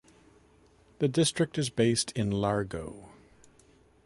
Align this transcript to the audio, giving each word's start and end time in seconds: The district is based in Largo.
The 0.97 1.07
district 1.07 1.59
is 1.59 1.69
based 1.69 2.11
in 2.13 2.31
Largo. 2.31 3.09